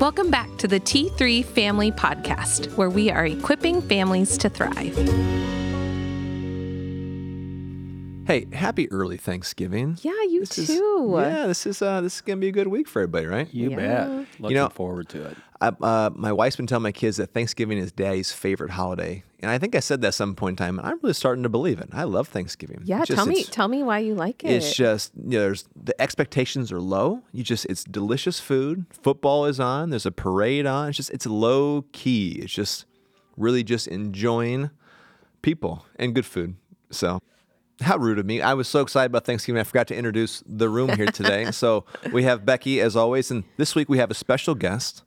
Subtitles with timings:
[0.00, 4.96] Welcome back to the T3 Family Podcast, where we are equipping families to thrive.
[8.26, 9.98] Hey, happy early Thanksgiving.
[10.02, 11.14] Yeah, you This is- too.
[11.18, 13.52] yeah, this is uh, this is gonna be a good week for everybody, right?
[13.52, 13.76] You Yeah.
[13.76, 14.26] bet.
[14.38, 15.36] Looking know- forward to it.
[15.60, 19.50] I, uh, my wife's been telling my kids that Thanksgiving is Daddy's favorite holiday, and
[19.50, 21.80] I think I said that some point in time, and I'm really starting to believe
[21.80, 21.88] it.
[21.92, 22.82] I love Thanksgiving.
[22.84, 24.50] Yeah, just- tell me tell me why you like it.
[24.50, 27.22] It's just you know, there's the expectations are low.
[27.32, 28.86] You just it's delicious food.
[28.90, 29.90] Football is on.
[29.90, 30.88] There's a parade on.
[30.88, 32.40] It's just it's low key.
[32.42, 32.84] It's just
[33.36, 34.70] really just enjoying
[35.42, 36.56] people and good food.
[36.90, 37.20] So
[37.80, 38.40] how rude of me.
[38.42, 39.58] I was so excited about Thanksgiving.
[39.60, 41.50] I forgot to introduce the room here today.
[41.50, 45.02] so we have Becky as always, and this week we have a special guest,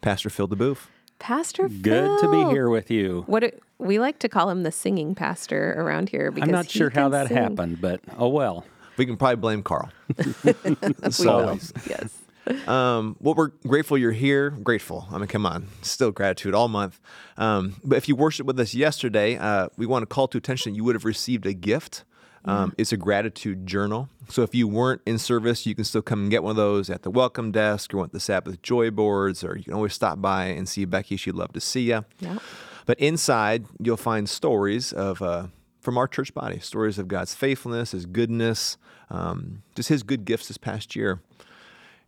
[0.00, 0.88] Pastor Phil De Boef.
[1.20, 1.80] Pastor Phil.
[1.82, 3.22] Good to be here with you.
[3.26, 6.66] What it, we like to call him the singing pastor around here because I'm not
[6.66, 7.36] he sure how that sing.
[7.36, 8.64] happened, but oh well.
[8.96, 9.90] We can probably blame Carl.
[10.44, 11.58] We so, will.
[11.88, 12.18] yes.
[12.66, 14.50] Um, well, we're grateful you're here.
[14.50, 15.06] Grateful.
[15.10, 15.68] I mean, come on.
[15.82, 17.00] Still gratitude all month.
[17.36, 20.74] Um, but if you worshiped with us yesterday, uh, we want to call to attention
[20.74, 22.04] you would have received a gift.
[22.44, 24.08] Um, It's a gratitude journal.
[24.28, 26.88] So if you weren't in service, you can still come and get one of those
[26.88, 30.20] at the welcome desk or want the Sabbath joy boards, or you can always stop
[30.20, 31.16] by and see Becky.
[31.16, 32.04] She'd love to see you.
[32.18, 32.38] Yeah.
[32.86, 35.48] But inside, you'll find stories of uh,
[35.80, 38.78] from our church body, stories of God's faithfulness, His goodness,
[39.10, 41.20] um, just His good gifts this past year.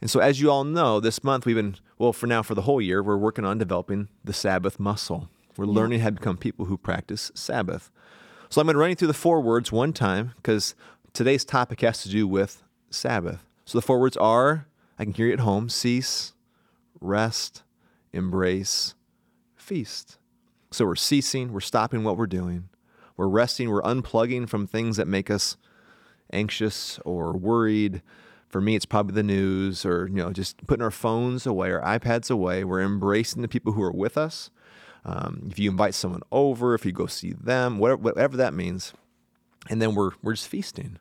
[0.00, 2.62] And so, as you all know, this month we've been, well, for now, for the
[2.62, 5.28] whole year, we're working on developing the Sabbath muscle.
[5.56, 7.90] We're learning how to become people who practice Sabbath.
[8.52, 10.74] So, I'm going to run you through the four words one time because
[11.14, 13.46] today's topic has to do with Sabbath.
[13.64, 14.66] So, the four words are
[14.98, 16.34] I can hear you at home cease,
[17.00, 17.62] rest,
[18.12, 18.94] embrace,
[19.56, 20.18] feast.
[20.70, 22.68] So, we're ceasing, we're stopping what we're doing,
[23.16, 25.56] we're resting, we're unplugging from things that make us
[26.30, 28.02] anxious or worried.
[28.48, 31.80] For me, it's probably the news or, you know, just putting our phones away, our
[31.80, 32.64] iPads away.
[32.64, 34.50] We're embracing the people who are with us.
[35.04, 38.92] Um, if you invite someone over, if you go see them, whatever, whatever that means.
[39.68, 40.98] And then we're, we're just feasting.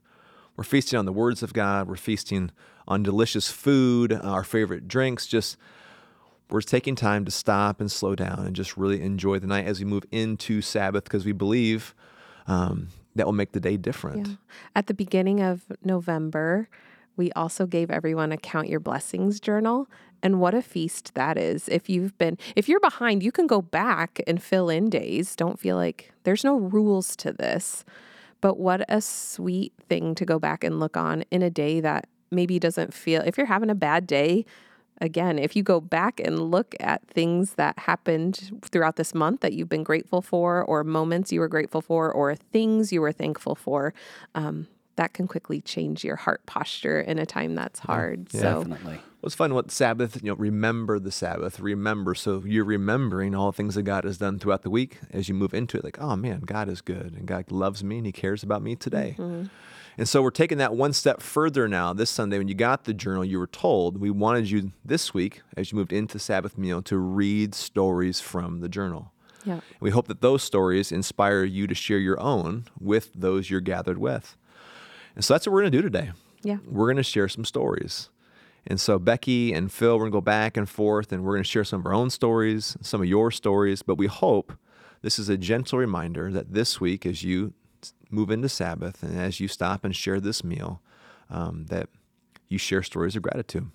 [0.56, 1.88] We're feasting on the words of God.
[1.88, 2.52] We're feasting
[2.88, 5.28] on delicious food, our favorite drinks.
[5.28, 5.58] Just
[6.50, 9.80] we're taking time to stop and slow down and just really enjoy the night as
[9.80, 11.96] we move into Sabbath because we believe
[12.48, 14.28] um, that will make the day different.
[14.28, 14.34] Yeah.
[14.76, 16.68] At the beginning of November,
[17.18, 19.88] we also gave everyone a count your blessings journal.
[20.24, 21.68] And what a feast that is.
[21.68, 25.36] If you've been, if you're behind, you can go back and fill in days.
[25.36, 27.84] Don't feel like there's no rules to this.
[28.40, 32.08] But what a sweet thing to go back and look on in a day that
[32.32, 34.46] maybe doesn't feel, if you're having a bad day,
[35.00, 39.54] again, if you go back and look at things that happened throughout this month that
[39.54, 43.56] you've been grateful for, or moments you were grateful for, or things you were thankful
[43.56, 43.94] for,
[44.36, 48.32] um, that can quickly change your heart posture in a time that's hard.
[48.32, 48.96] So, Definitely.
[48.96, 52.16] Well, it's fun what Sabbath, you know, remember the Sabbath, remember.
[52.16, 55.36] So you're remembering all the things that God has done throughout the week as you
[55.36, 55.84] move into it.
[55.84, 58.76] Like, oh man, God is good and God loves me and He cares about me
[58.76, 59.16] today.
[59.20, 59.46] Mm-hmm.
[59.98, 61.94] And so we're taking that one step further now.
[61.94, 65.42] This Sunday, when you got the journal, you were told we wanted you this week,
[65.56, 69.12] as you moved into Sabbath meal, to read stories from the journal.
[69.44, 69.60] yeah.
[69.80, 73.98] We hope that those stories inspire you to share your own with those you're gathered
[73.98, 74.38] with.
[75.16, 76.12] And so that's what we're going to do today.
[76.44, 76.58] Yeah.
[76.66, 78.10] We're going to share some stories.
[78.66, 81.44] And so Becky and Phil, we're going to go back and forth and we're going
[81.44, 83.82] to share some of our own stories, some of your stories.
[83.82, 84.54] But we hope
[85.02, 87.54] this is a gentle reminder that this week, as you
[88.12, 90.82] move into Sabbath and as you stop and share this meal,
[91.30, 91.90] um, that
[92.50, 93.72] you share stories of gratitude.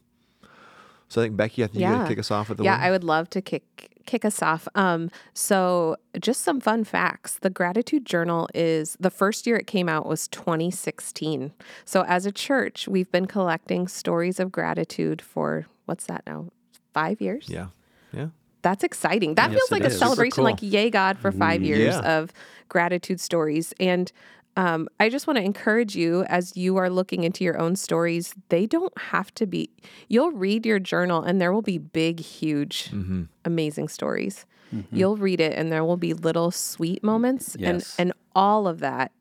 [1.08, 2.72] So I think Becky, I think you're going to kick us off with the yeah,
[2.76, 2.80] one.
[2.80, 4.68] I would love to kick kick us off.
[4.76, 7.38] Um, so just some fun facts.
[7.40, 11.52] The gratitude journal is the first year it came out was 2016.
[11.84, 16.46] So as a church, we've been collecting stories of gratitude for what's that now?
[16.94, 17.46] Five years.
[17.48, 17.66] yeah.
[18.12, 18.28] Yeah.
[18.62, 19.34] That's exciting.
[19.34, 19.98] That Yes, feels like it a is.
[19.98, 20.44] Celebration, cool.
[20.44, 22.18] like yay God for five years Yeah.
[22.18, 22.32] of
[22.68, 23.72] gratitude stories.
[23.78, 24.10] And
[24.56, 28.34] um, I just want to encourage you as you are looking into your own stories,
[28.48, 29.70] they don't have to be,
[30.08, 33.24] you'll read your journal and there will be big, huge, Mm-hmm.
[33.44, 34.46] amazing stories.
[34.92, 37.56] You'll read it and there will be little sweet moments.
[37.58, 37.94] Yes.
[37.98, 39.12] And, and all of that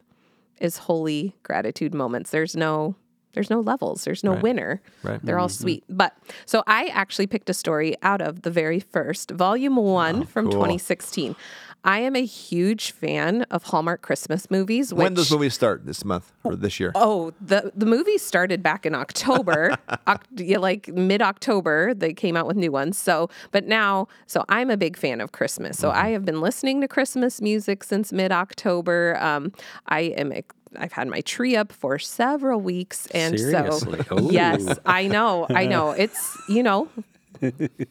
[0.59, 2.31] is holy gratitude moments.
[2.31, 2.95] There's no,
[3.33, 4.03] there's no levels.
[4.05, 4.41] There's no Right.
[4.43, 4.81] winner.
[5.03, 5.19] Right.
[5.23, 5.83] They're all sweet.
[5.87, 10.45] But so I actually picked a story out of the very first volume one from
[10.45, 10.53] cool.
[10.53, 11.35] 2016.
[11.85, 14.91] I am a huge fan of Hallmark Christmas movies.
[14.93, 16.91] Which, When does movies start this month or this year?
[16.95, 19.77] Oh, the the movie started back in October,
[20.07, 20.25] Oc-
[20.57, 21.93] like mid October.
[21.93, 22.97] They came out with new ones.
[22.97, 25.77] So, but now, so I'm a big fan of Christmas.
[25.77, 29.17] So I have been listening to Christmas music since mid October.
[29.21, 29.53] Um,
[29.87, 30.31] I am.
[30.31, 33.99] ex- I've had my tree up for several weeks, and Seriously?
[34.09, 34.29] so Ooh.
[34.29, 35.91] yes, I know, I know.
[35.97, 36.89] It's you know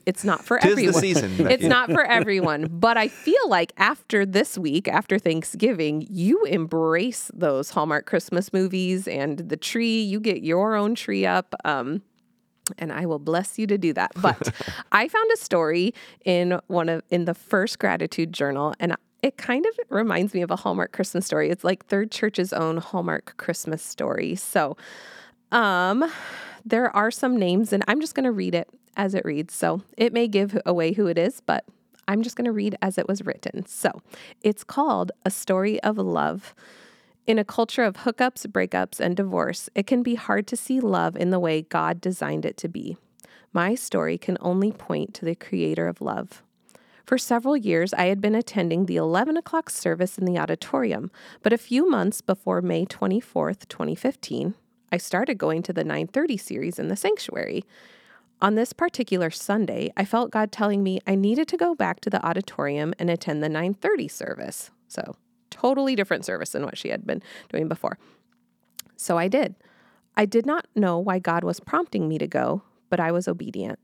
[0.07, 1.01] it's not for Tis the everyone.
[1.01, 2.69] season, It's not for everyone.
[2.71, 9.07] But I feel like after this week, after Thanksgiving, you embrace those Hallmark Christmas movies
[9.09, 10.01] and the tree.
[10.03, 11.55] You get your own tree up.
[11.65, 12.03] Um,
[12.79, 14.13] and I will bless you to do that.
[14.21, 14.55] But
[14.91, 15.93] I found a story
[16.25, 20.51] in one of in the first gratitude journal, and it kind of reminds me of
[20.51, 21.51] a Hallmark Christmas story.
[21.51, 24.35] It's like Third Church's own Hallmark Christmas story.
[24.35, 24.77] So,
[25.53, 26.11] um,
[26.65, 29.55] there are some names, and I'm just going to read it as it reads.
[29.55, 31.65] So it may give away who it is, but
[32.07, 33.67] I'm just going to read as it was written.
[33.67, 34.03] So
[34.43, 36.55] it's called A Story of Love.
[37.27, 41.17] In a culture of hookups, breakups, and divorce, it can be hard to see love
[41.17, 42.99] in the way God designed it to be.
[43.53, 46.43] My story can only point to the creator of love.
[47.07, 51.11] For several years, I had been attending the 11 o'clock service in the auditorium,
[51.43, 54.55] but a few months before May 24th, 2015,
[54.91, 57.65] I started going to the 930 series in the sanctuary.
[58.45, 62.11] On this particular Sunday, I felt God telling me I needed to go back to
[62.11, 64.71] the auditorium and attend the 930 service.
[64.87, 65.17] So,
[65.49, 67.97] totally different service than what she had been doing before.
[68.97, 69.55] So I did.
[70.15, 72.61] I did not know why God was prompting me to go,
[72.91, 73.79] but I was obedient.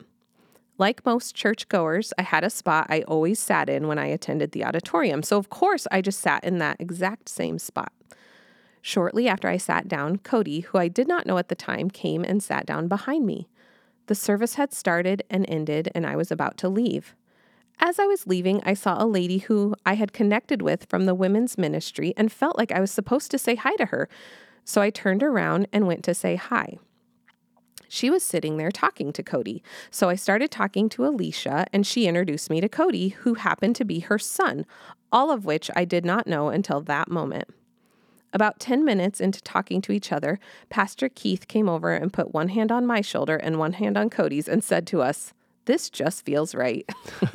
[0.77, 4.67] Like most churchgoers, I had a spot I always sat in when I attended the
[4.67, 5.23] auditorium.
[5.23, 7.95] So, of course, I just sat in that exact same spot.
[8.83, 12.25] Shortly after I sat down, Cody, who I did not know at the time, came
[12.25, 13.49] and sat down behind me.
[14.11, 17.15] The service had started and ended, and I was about to leave.
[17.79, 21.15] As I was leaving, I saw a lady who I had connected with from the
[21.15, 24.09] women's ministry and felt like I was supposed to say hi to her.
[24.65, 26.79] So I turned around and went to say hi.
[27.89, 29.63] She was sitting there talking to Cody.
[29.93, 33.85] So I started talking to Alicia, and she introduced me to Cody, who happened to
[33.85, 34.67] be her son,
[35.13, 37.49] all of which I did not know until that moment.
[38.33, 40.39] About 10 minutes into talking to each other,
[40.69, 44.09] Pastor Keith came over and put one hand on my shoulder and one hand on
[44.09, 45.33] Cody's and said to us,
[45.65, 46.89] This just feels right.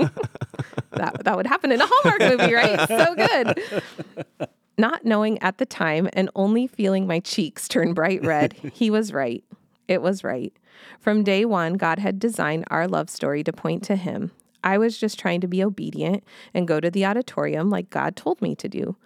[0.92, 2.88] that, that would happen in a Hallmark movie, right?
[2.88, 4.50] So good.
[4.78, 9.14] Not knowing at the time and only feeling my cheeks turn bright red, he was
[9.14, 9.44] right.
[9.88, 10.54] It was right.
[11.00, 14.32] From day one, God had designed our love story to point to him.
[14.64, 18.42] I was just trying to be obedient and go to the auditorium like God told
[18.42, 18.98] me to do.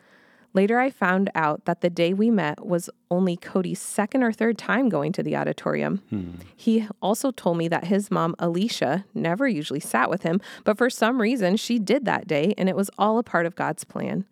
[0.54, 4.58] Later, I found out that the day we met was only Cody's second or third
[4.58, 6.02] time going to the auditorium.
[6.10, 6.32] Hmm.
[6.56, 10.90] He also told me that his mom, Alicia, never usually sat with him, but for
[10.90, 14.26] some reason she did that day, and it was all a part of God's plan.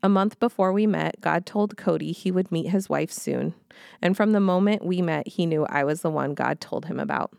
[0.00, 3.54] A month before we met, God told Cody he would meet his wife soon.
[4.00, 7.00] And from the moment we met, he knew I was the one God told him
[7.00, 7.32] about.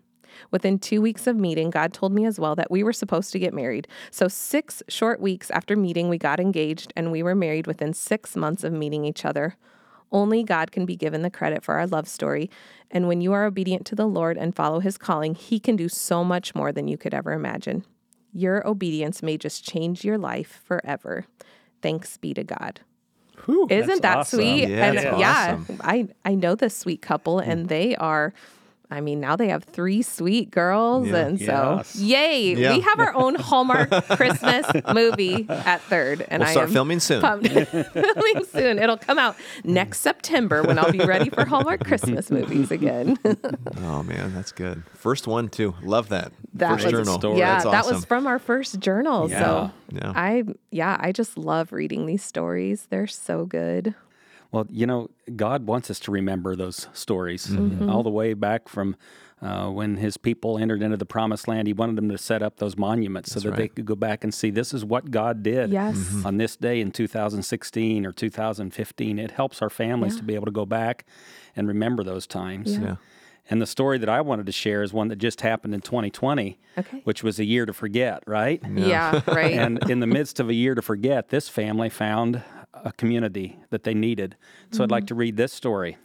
[0.51, 3.39] Within two weeks of meeting, God told me as well that we were supposed to
[3.39, 3.87] get married.
[4.11, 8.35] So, six short weeks after meeting, we got engaged and we were married within six
[8.35, 9.55] months of meeting each other.
[10.11, 12.49] Only God can be given the credit for our love story.
[12.89, 15.87] And when you are obedient to the Lord and follow his calling, he can do
[15.87, 17.85] so much more than you could ever imagine.
[18.33, 21.25] Your obedience may just change your life forever.
[21.81, 22.81] Thanks be to God.
[23.45, 24.39] Whew, Isn't that awesome.
[24.39, 24.67] sweet?
[24.69, 25.77] Yeah, and yeah, awesome.
[25.83, 28.33] I I know this sweet couple, and they are.
[28.91, 31.15] I mean, now they have three sweet girls, Yeah.
[31.17, 31.95] and so Yes.
[31.95, 32.55] yay!
[32.55, 32.73] Yeah.
[32.75, 36.99] We have our own Hallmark Christmas movie at third, and We'll I start am filming
[36.99, 37.21] soon.
[37.43, 38.79] filming soon.
[38.79, 43.17] It'll come out next September when I'll be ready for Hallmark Christmas movies again.
[43.81, 44.83] Oh man, that's good.
[44.93, 45.73] First one too.
[45.83, 46.31] Love that.
[46.55, 47.19] That First was- journal.
[47.19, 47.37] story.
[47.39, 49.29] yeah, That's that was from our first journal.
[49.29, 49.39] Yeah.
[49.39, 50.13] So Yeah.
[50.15, 52.87] I yeah, I just love reading these stories.
[52.89, 53.93] They're so good.
[54.51, 57.89] Well, you know, God wants us to remember those stories Mm-hmm.
[57.89, 58.95] all the way back from
[59.41, 61.67] uh, when His people entered into the Promised Land.
[61.67, 64.33] He wanted them to set up those monuments so that they could go back and
[64.33, 65.95] see this is what God did Yes.
[65.97, 66.25] Mm-hmm.
[66.25, 69.19] on this day in 2016 or 2015.
[69.19, 71.05] It helps our families to be able to go back
[71.55, 72.73] and remember those times.
[72.73, 72.81] Yeah.
[72.81, 72.95] Yeah.
[73.51, 76.59] And the story that I wanted to share is one that just happened in 2020,
[76.77, 77.01] Okay.
[77.03, 78.61] which was a year to forget, right?
[78.75, 79.53] Yeah, right.
[79.53, 83.83] and in the midst of a year to forget, this family found a community that
[83.83, 84.35] they needed.
[84.71, 85.07] So I'd like mm-hmm.
[85.07, 85.97] to read this story.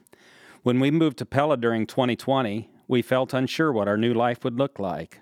[0.62, 4.58] When we moved to Pella during 2020, we felt unsure what our new life would
[4.58, 5.20] look like.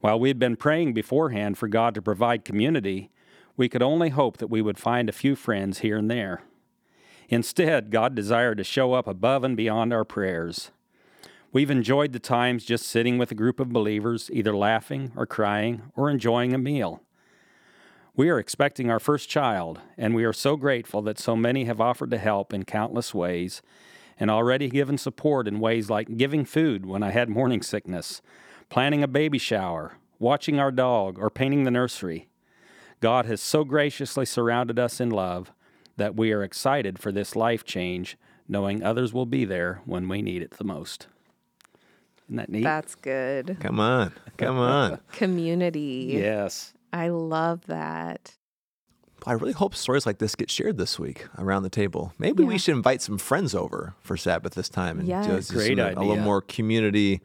[0.00, 3.10] While we had been praying beforehand for God to provide community,
[3.56, 6.42] we could only hope that we would find a few friends here and there.
[7.28, 10.70] Instead, God desired to show up above and beyond our prayers.
[11.52, 15.82] We've enjoyed the times just sitting with a group of believers, either laughing or crying
[15.96, 17.02] or enjoying a meal.
[18.18, 21.80] We are expecting our first child, and we are so grateful that so many have
[21.80, 23.62] offered to help in countless ways
[24.18, 28.20] and already given support in ways like giving food when I had morning sickness,
[28.70, 32.28] planning a baby shower, watching our dog, or painting the nursery.
[32.98, 35.52] God has so graciously surrounded us in love
[35.96, 40.22] that we are excited for this life change, knowing others will be there when we
[40.22, 41.06] need it the most.
[42.26, 42.64] Isn't that neat?
[42.64, 43.58] That's good.
[43.60, 44.12] Come on.
[44.36, 44.98] Come on.
[45.12, 46.10] Community.
[46.14, 46.74] yes.
[46.92, 48.34] I love that.
[49.26, 52.12] I really hope stories like this get shared this week around the table.
[52.18, 55.26] Maybe we should invite some friends over for Sabbath this time and Yes.
[55.26, 57.20] just, just Great some- uh, a little more community,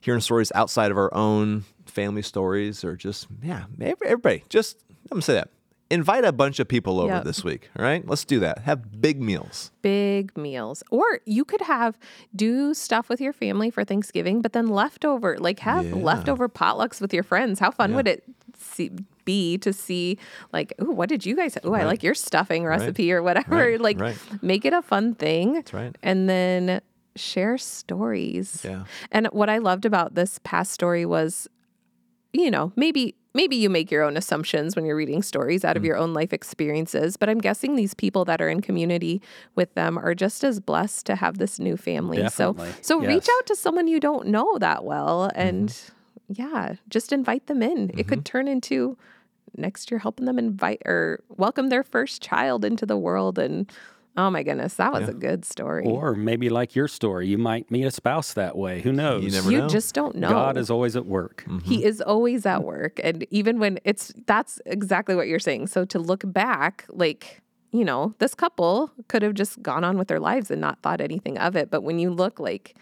[0.00, 4.42] hearing stories outside of our own family stories, or just yeah, everybody.
[4.48, 4.78] Just
[5.10, 5.50] I'm gonna say that.
[5.88, 7.24] Invite a bunch of people over Yep.
[7.24, 7.70] this week.
[7.78, 8.58] All right, let's do that.
[8.64, 9.70] Have big meals.
[9.82, 10.82] Big meals.
[10.90, 11.96] Or you could have
[12.34, 15.94] do stuff with your family for Thanksgiving, but then leftover, like have Yeah.
[15.94, 17.60] leftover potlucks with your friends.
[17.60, 17.96] How fun Yeah.
[17.96, 18.24] would it
[18.76, 18.90] see,
[19.24, 20.18] be to see
[20.52, 21.58] like, oh, what did you guys?
[21.64, 23.56] Oh, I like your stuffing recipe or whatever.
[23.56, 24.16] Right, Like right.
[24.42, 25.54] make it a fun thing.
[25.54, 25.96] That's right.
[26.02, 26.80] And then
[27.16, 28.62] share stories.
[28.64, 28.84] Yeah.
[29.10, 31.48] And what I loved about this past story was,
[32.32, 35.82] you know, maybe maybe you make your own assumptions when you're reading stories out of
[35.82, 35.86] Mm.
[35.86, 39.20] your own life experiences, but I'm guessing these people that are in community
[39.54, 42.16] with them are just as blessed to have this new family.
[42.16, 42.70] Definitely.
[42.82, 45.92] So so reach out to someone you don't know that well and Mm-hmm.
[46.28, 47.90] Yeah, just invite them in.
[47.96, 48.22] It could mm-hmm.
[48.22, 48.96] turn into
[49.56, 53.70] next year helping them invite or welcome their first child into the world and
[54.16, 55.84] oh my goodness, that was a good story.
[55.84, 58.80] Or maybe like your story, you might meet a spouse that way.
[58.80, 59.24] Who knows?
[59.24, 59.68] You never you know.
[59.68, 60.30] just don't know.
[60.30, 61.44] God is always at work.
[61.46, 61.58] Mm-hmm.
[61.58, 62.98] He is always at work.
[63.04, 65.66] And even when it's, that's exactly what you're saying.
[65.66, 67.42] So to look back, like,
[67.72, 71.02] you know, this couple could have just gone on with their lives and not thought
[71.02, 71.70] anything of it.
[71.70, 72.74] But when you look like,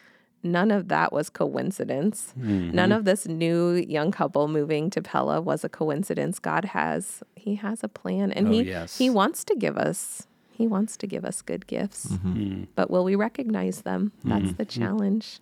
[0.45, 2.33] none of that was coincidence.
[2.37, 2.93] None mm-hmm.
[2.93, 6.39] of this new young couple moving to Pella was a coincidence.
[6.39, 8.99] God has, He has a plan and Oh, He, yes.
[8.99, 12.07] He wants to give us, He wants to give us good gifts.
[12.07, 12.29] Mm-hmm.
[12.29, 12.53] Mm-hmm.
[12.63, 12.67] Mm.
[12.75, 14.13] But will we recognize them?
[14.25, 15.41] That's the challenge.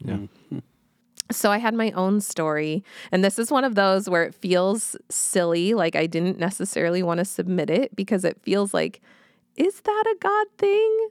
[1.31, 4.97] So I had my own story, and this is one of those where it feels
[5.09, 9.01] silly, like I didn't necessarily want to submit it because it feels like,
[9.57, 11.09] is that a God thing?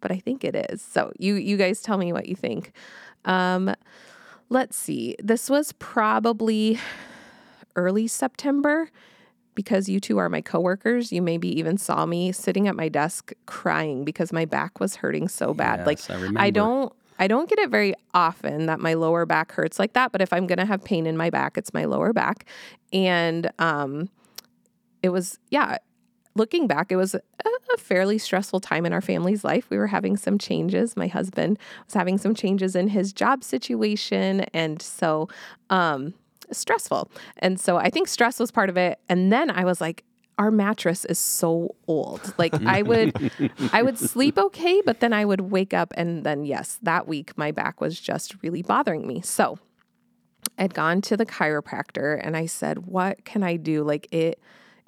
[0.00, 0.80] But I think it is.
[0.80, 2.72] So you you guys tell me what you think.
[3.28, 3.74] Um,
[4.48, 5.14] let's see.
[5.22, 6.80] This was probably
[7.76, 8.90] early September
[9.54, 11.12] because you two are my coworkers.
[11.12, 15.28] You maybe even saw me sitting at my desk crying because my back was hurting
[15.28, 15.86] so bad.
[15.86, 19.78] like Yes, I don't I don't get it very often that my lower back hurts
[19.78, 22.12] like that, but if I'm going to have pain in my back, it's my lower
[22.12, 22.46] back.
[22.92, 24.08] And um
[25.02, 25.78] it was yeah,
[26.38, 27.20] looking back, it was a,
[27.74, 29.68] a fairly stressful time in our family's life.
[29.70, 30.96] We were having some changes.
[30.96, 35.28] My husband was having some changes in his job situation and so
[35.70, 36.14] um
[36.50, 37.10] stressful.
[37.38, 38.98] And so I think stress was part of it.
[39.08, 40.04] And then I was like,
[40.38, 42.32] our mattress is so old.
[42.38, 43.30] Like I would
[43.72, 47.36] I would sleep okay, but then I would wake up and then yes, that week
[47.36, 49.20] my back was just really bothering me.
[49.20, 49.58] So
[50.56, 54.40] I'd gone to the chiropractor and I said, "What can I do?" Like it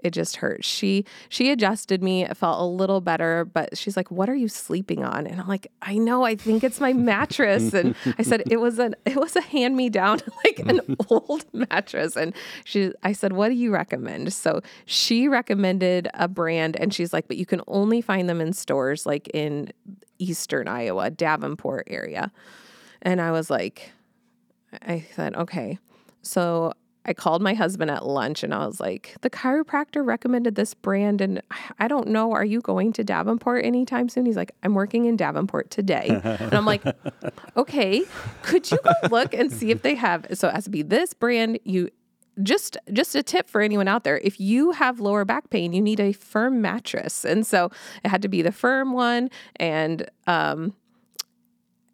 [0.02, 0.64] it just hurt.
[0.64, 2.24] She she adjusted me.
[2.24, 5.48] It felt a little better, but she's like, "What are you sleeping on?" And I'm
[5.48, 6.24] like, "I know.
[6.24, 9.76] I think it's my mattress." And I said, "It was an it was a hand
[9.76, 14.60] me down, like an old mattress." And she I said, "What do you recommend?" So
[14.86, 19.06] she recommended a brand, and she's like, "But you can only find them in stores
[19.06, 19.72] like in
[20.18, 22.32] Eastern Iowa, Davenport area."
[23.02, 23.92] And I was like,
[24.82, 25.78] I said, okay.
[26.22, 26.72] So
[27.06, 31.20] I called my husband at lunch and I was like, the chiropractor recommended this brand.
[31.20, 31.40] And
[31.78, 34.26] I don't know, are you going to Davenport anytime soon?
[34.26, 36.20] He's like, I'm working in Davenport today.
[36.22, 36.82] and I'm like,
[37.56, 38.04] okay,
[38.42, 41.14] could you go look and see if they have, so it has to be this
[41.14, 41.58] brand.
[41.64, 41.90] You,
[42.42, 45.82] just just a tip for anyone out there if you have lower back pain you
[45.82, 47.70] need a firm mattress and so
[48.02, 50.72] it had to be the firm one and um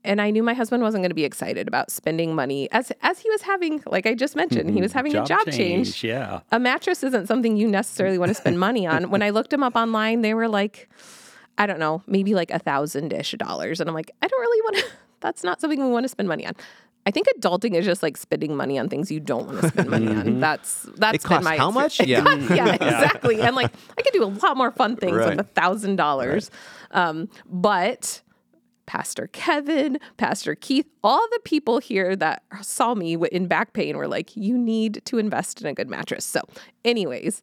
[0.06, 3.18] and I knew my husband wasn't going to be excited about spending money as as
[3.18, 6.02] he was having, like I just mentioned, he was having a job change.
[6.04, 6.40] Yeah.
[6.52, 9.10] A mattress isn't something you necessarily want to spend money on.
[9.10, 10.88] When I looked them up online, they were like,
[11.58, 14.62] I don't know, maybe like a thousand ish dollars, and I'm like, I don't really
[14.62, 14.84] want to.
[15.20, 16.52] That's not something we want to spend money on.
[17.06, 19.88] I think adulting is just like spending money on things you don't want to spend
[19.88, 20.40] money on.
[20.40, 22.00] That's that's It been my how exper- much?
[22.00, 22.20] Yeah.
[22.24, 23.40] costs- yeah, exactly.
[23.40, 25.30] And like I could do a lot more fun things Right.
[25.36, 26.50] with a thousand dollars.
[26.90, 28.22] Um, but
[28.86, 34.08] Pastor Kevin, Pastor Keith, all the people here that saw me in back pain were
[34.08, 36.24] like, you need to invest in a good mattress.
[36.24, 36.40] So,
[36.84, 37.42] anyways,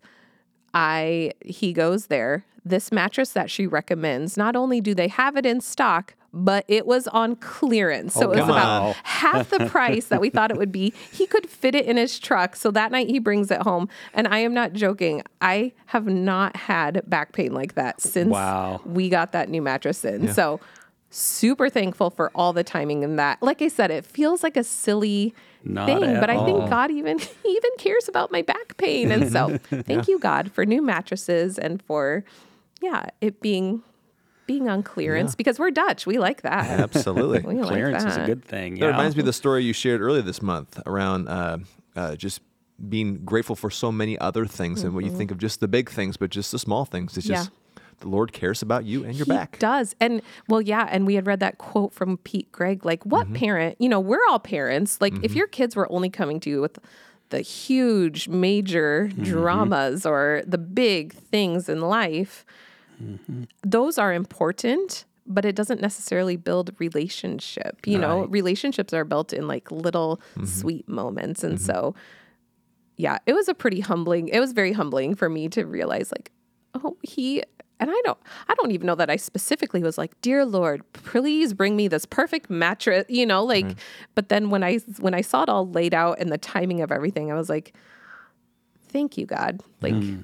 [0.73, 2.45] I he goes there.
[2.65, 6.87] This mattress that she recommends, not only do they have it in stock, but it
[6.87, 8.15] was on clearance.
[8.15, 8.95] Oh, so Oh, it was about wow.
[9.03, 10.93] half the price that we thought it would be.
[11.11, 12.55] He could fit it in his truck.
[12.55, 13.89] So that night he brings it home.
[14.13, 15.21] And I am not joking.
[15.41, 18.79] I have not had back pain like that since Wow.
[18.85, 20.33] we got that new mattress in.
[20.33, 20.59] So
[21.13, 23.41] super thankful for all the timing in that.
[23.41, 26.45] Like I said, it feels like a silly Not thing, but I all.
[26.45, 29.11] think God even even cares about my back pain.
[29.11, 32.23] And so thank you, God, for new mattresses and for
[32.81, 33.83] yeah, it being
[34.45, 36.05] being on clearance because we're Dutch.
[36.05, 36.67] We like that.
[36.69, 37.39] Absolutely.
[37.47, 38.75] We like Clearance is a good thing.
[38.75, 38.91] That Yeah.
[38.91, 41.59] reminds me of the story you shared earlier this month around uh,
[41.95, 42.41] uh, just
[42.89, 45.89] being grateful for so many other things and what you think of just the big
[45.89, 47.15] things, but just the small things.
[47.15, 47.51] It's just
[48.03, 49.57] the Lord cares about you and your He back.
[49.59, 49.95] does.
[49.99, 50.87] And well, yeah.
[50.91, 53.35] And we had read that quote from Pete Greig like, what Mm-hmm.
[53.35, 55.01] parent, you know, we're all parents.
[55.01, 56.77] Like, if your kids were only coming to you with
[57.29, 59.23] the huge, major Mm-hmm.
[59.23, 62.45] dramas or the big things in life,
[63.03, 63.43] Mm-hmm.
[63.65, 65.05] those are important.
[65.25, 67.87] But it doesn't necessarily build relationship.
[67.87, 70.45] You know, relationships are built in like little Mm-hmm.
[70.45, 71.43] sweet moments.
[71.45, 71.95] And so,
[72.97, 74.27] yeah, it was a pretty humbling.
[74.27, 76.31] It was very humbling for me to realize like,
[76.75, 77.41] oh, he
[77.79, 81.53] and I don't I don't even know that I specifically was like, "Dear Lord, please
[81.53, 83.79] bring me this perfect mattress," you know, like mm-hmm.
[84.15, 86.91] but then when I when I saw it all laid out and the timing of
[86.91, 87.73] everything, I was like,
[88.87, 90.21] "Thank you, God." Like mm-hmm.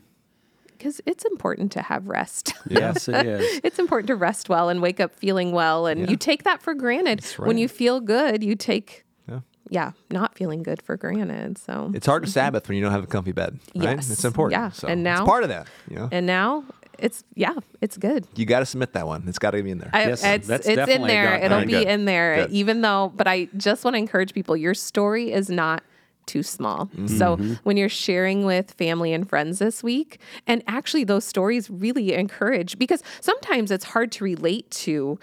[0.68, 2.54] because it's important to have rest.
[2.70, 3.62] Yes, it is.
[3.64, 5.88] it's important to rest well and wake up feeling well.
[5.88, 7.26] And you take that for granted.
[7.38, 9.40] When you feel good, you take, Yeah.
[9.70, 11.58] yeah, not feeling good for granted.
[11.58, 12.34] So, It's hard to mm-hmm.
[12.34, 13.98] Sabbath when you don't have a comfy bed, right?
[13.98, 14.12] Yes.
[14.12, 14.62] It's important.
[14.62, 14.70] Yeah.
[14.70, 15.68] So And now- it's part of that.
[15.90, 16.64] You know, and now
[17.02, 18.28] it's, yeah, it's good.
[18.36, 19.24] you got to submit that one.
[19.28, 19.90] It's got to be in there.
[19.94, 21.36] I, Yes, it's that's it's in there.
[21.36, 21.88] It'll be Good.
[21.88, 22.52] in there, Good.
[22.52, 23.12] even though.
[23.16, 25.84] But I just want to encourage people: your story is not
[26.26, 26.86] too small.
[26.88, 27.08] Mm-hmm.
[27.08, 32.14] So when you're sharing with family and friends this week, and actually those stories really
[32.14, 35.20] encourage because sometimes it's hard to relate to.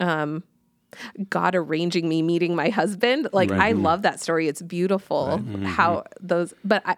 [0.00, 0.42] Um,
[1.28, 3.28] God arranging me meeting my husband.
[3.32, 4.48] Like I love that story.
[4.48, 6.96] It's beautiful how those but I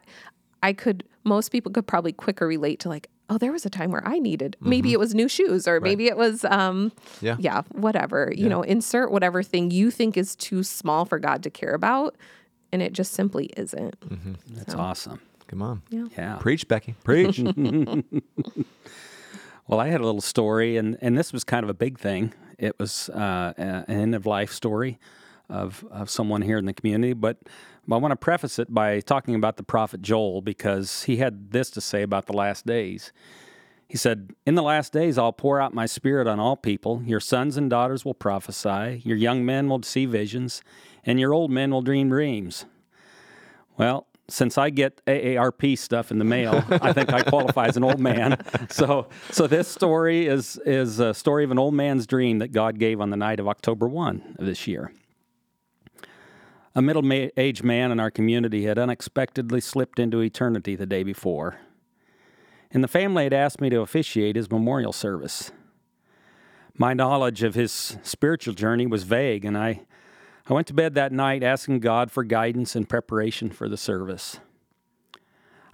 [0.63, 3.91] I could most people could probably quicker relate to like, oh, there was a time
[3.91, 7.37] where I needed maybe it was new shoes or maybe it was um Yeah.
[7.39, 8.33] yeah, whatever.
[8.37, 12.17] You know, insert whatever thing you think is too small for God to care about
[12.73, 13.97] and it just simply isn't.
[14.51, 15.21] That's awesome.
[15.49, 15.83] Come on.
[15.91, 16.37] Yeah.
[16.41, 16.95] Preach, Becky.
[17.05, 17.39] Preach.
[19.69, 22.35] Well, I had a little story, and, and this was kind of a big thing.
[22.59, 24.99] It was uh, an end of life story
[25.49, 27.13] of, of someone here in the community.
[27.13, 27.39] But
[27.93, 31.71] I want to preface it by talking about the prophet Joel because he had this
[31.71, 33.13] to say about the last days.
[33.89, 37.03] He said, In the last days, I'll pour out my spirit on all people.
[37.05, 40.63] Your sons and daughters will prophesy, your young men will see visions,
[41.05, 42.65] and your old men will dream dreams.
[43.77, 47.85] Well, since I get AARP stuff in the mail, I think I qualify as an
[47.85, 48.39] old man.
[48.71, 52.79] So, so this story is is a story of an old man's dream that God
[52.79, 54.93] gave on the night of October one of this year.
[56.75, 61.59] A middle-aged man in our community had unexpectedly slipped into eternity the day before,
[62.71, 65.53] and the family had asked me to officiate his memorial service.
[66.79, 69.83] My knowledge of his spiritual journey was vague, and I
[70.49, 74.41] I went to bed that night asking God for guidance and preparation for the service.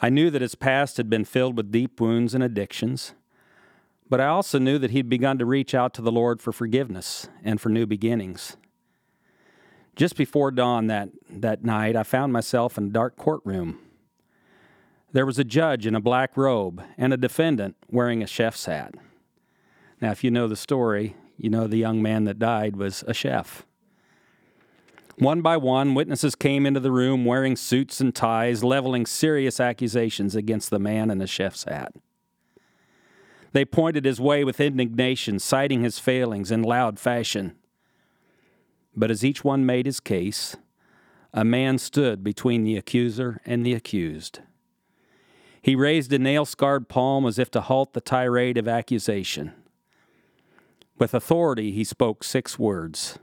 [0.00, 3.14] I knew that his past had been filled with deep wounds and addictions,
[4.10, 7.28] but I also knew that he'd begun to reach out to the Lord for forgiveness
[7.42, 8.56] and for new beginnings.
[9.98, 13.80] Just before dawn that, that night, I found myself in a dark courtroom.
[15.10, 18.94] There was a judge in a black robe and a defendant wearing a chef's hat.
[20.00, 23.12] Now, if you know the story, you know the young man that died was a
[23.12, 23.66] chef.
[25.16, 30.36] One by one, witnesses came into the room wearing suits and ties, leveling serious accusations
[30.36, 31.92] against the man in the chef's hat.
[33.50, 37.57] They pointed his way with indignation, citing his failings in loud fashion.
[38.98, 40.56] But as each one made his case,
[41.32, 44.40] a man stood between the accuser and the accused.
[45.62, 49.52] He raised a nail scarred palm as if to halt the tirade of accusation.
[50.98, 53.20] With authority, he spoke six words.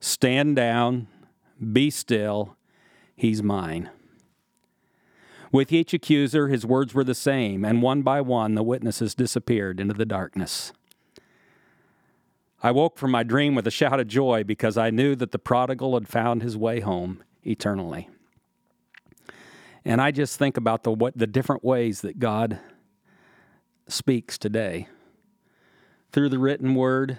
[0.00, 1.06] Stand down,
[1.72, 2.56] be still,
[3.14, 3.90] he's mine.
[5.52, 9.80] With each accuser, his words were the same, and one by one the witnesses disappeared
[9.80, 10.72] into the darkness.
[12.60, 15.38] I woke from my dream with a shout of joy because I knew that the
[15.38, 18.08] prodigal had found his way home eternally.
[19.84, 22.58] And I just think about the, what, the different ways that God
[23.86, 24.88] speaks today
[26.10, 27.18] through the written word,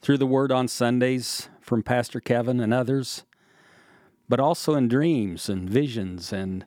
[0.00, 3.22] through the word on Sundays from Pastor Kevin and others,
[4.28, 6.64] but also in dreams and visions and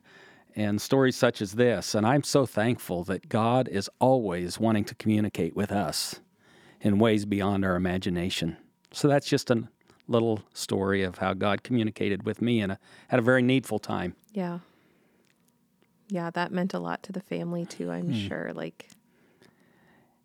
[0.58, 1.94] and stories such as this.
[1.94, 6.20] And I'm so thankful that God is always wanting to communicate with us
[6.80, 8.56] in ways beyond our imagination.
[8.92, 9.64] So that's just a
[10.08, 12.78] little story of how God communicated with me in a,
[13.10, 14.14] at a very needful time.
[14.32, 14.60] Yeah.
[16.08, 18.28] Yeah, that meant a lot to the family too, I'm Hmm.
[18.28, 18.52] sure.
[18.54, 18.88] Like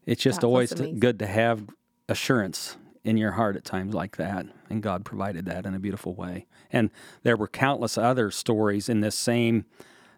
[0.05, 0.99] It's just always amazing.
[0.99, 1.63] good to have
[2.09, 4.45] assurance in your heart at times like that.
[4.69, 6.45] And God provided that in a beautiful way.
[6.71, 6.91] And
[7.23, 9.65] there were countless other stories in this same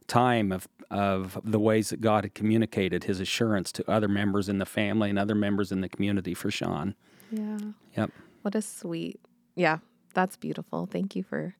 [0.08, 4.60] time of, of the ways that God had communicated His assurance to other members in
[4.60, 6.96] the family and other members in the community for Sean.
[7.32, 7.58] Yeah.
[7.98, 8.12] Yep.
[8.41, 9.19] What a sweet.
[9.56, 9.80] Yeah,
[10.13, 10.86] that's beautiful.
[10.86, 11.56] Thank you for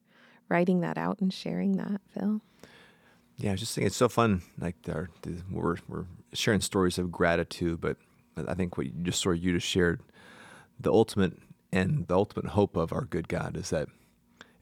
[0.48, 2.40] writing that out and sharing that, Phil.
[3.36, 4.42] Yeah, I was just thinking it's so fun.
[4.58, 7.96] Like our, the, we're we're sharing stories of gratitude, but
[8.36, 10.00] I think what you just sort of you just shared,
[10.78, 11.38] the ultimate
[11.72, 13.88] and the ultimate hope of our good God is that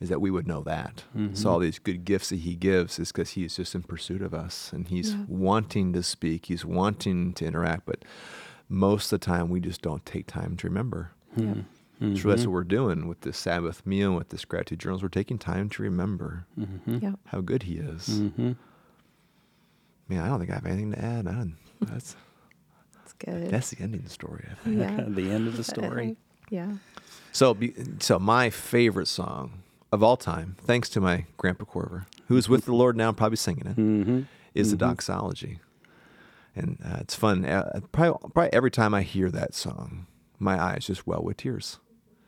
[0.03, 1.05] is that we would know that.
[1.15, 1.49] So mm-hmm.
[1.49, 4.73] all these good gifts that He gives is because He's just in pursuit of us,
[4.73, 5.25] and He's Yeah.
[5.29, 8.05] wanting to speak, He's wanting to interact, but
[8.69, 11.13] most of the time we just don't take time to remember.
[11.37, 11.55] Yeah.
[12.01, 12.51] So that's what mm-hmm.
[12.51, 15.05] we're doing with this Sabbath meal, with this gratitude journals.
[15.05, 16.99] We're taking time to remember mm-hmm.
[17.01, 17.13] Yeah.
[17.27, 18.09] how good He is.
[18.09, 18.53] Mm-hmm.
[20.09, 21.29] Man, I don't think I have anything to add.
[21.29, 22.17] I don't, that's
[23.05, 23.51] It's good.
[23.51, 24.49] that's the ending of the story.
[24.51, 24.81] I think.
[24.81, 25.05] yeah.
[25.07, 26.17] the end of the story.
[26.51, 26.73] Yeah.
[27.31, 29.63] So, be, so my favorite song
[29.93, 33.37] of all time, thanks to my grandpa Korver, who is with the Lord now, probably
[33.37, 34.21] singing it, Mm-hmm.
[34.55, 35.59] is the doxology,
[36.57, 37.45] and uh, it's fun.
[37.45, 40.07] Uh, probably, probably every time I hear that song,
[40.39, 41.79] my eyes just well with tears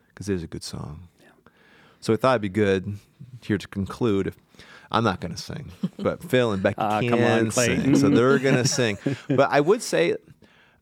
[0.08, 1.08] because it is a good song.
[2.00, 2.98] So I thought it'd be good
[3.42, 4.26] here to conclude.
[4.26, 4.36] If,
[4.92, 8.10] I'm not going to sing, but Phil and Becky Ah, can come on, sing, so
[8.10, 8.98] they're going to sing.
[9.26, 10.14] But I would say,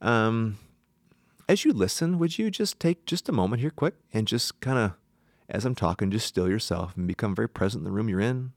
[0.01, 0.59] um,
[1.49, 4.79] as you listen, would you just take just a moment here, quick, and just kind
[4.79, 4.93] of,
[5.49, 8.53] as I'm talking, just still yourself and become very present in the room you're in.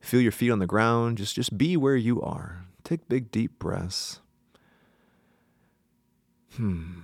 [0.00, 1.18] Feel your feet on the ground.
[1.18, 2.64] Just, just be where you are.
[2.84, 4.20] Take big, deep breaths.
[6.56, 7.02] Hmm.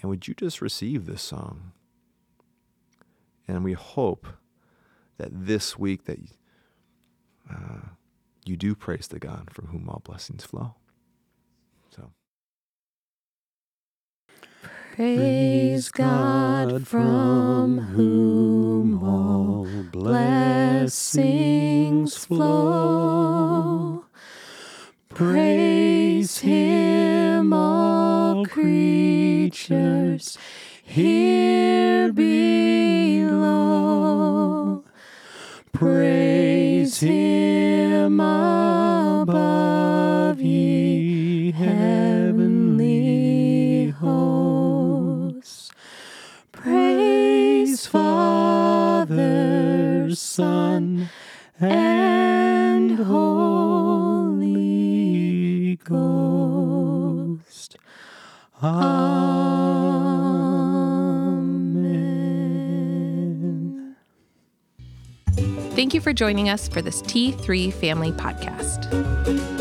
[0.00, 1.72] And would you just receive this song?
[3.46, 4.26] And we hope
[5.18, 6.18] that this week that
[7.50, 7.80] uh,
[8.44, 10.74] you do praise the God from whom all blessings flow.
[11.94, 12.10] So.
[15.00, 21.16] Praise God from whom all blessings
[22.18, 24.04] flow.
[25.08, 30.36] Praise Him, all creatures
[30.84, 33.24] here below.
[35.72, 38.20] Praise Him
[50.40, 51.10] Son,
[51.60, 54.38] and Holy
[55.84, 57.76] Ghost.
[58.62, 59.96] Amen.
[65.74, 69.59] Thank you for joining us for this T3 Family Podcast.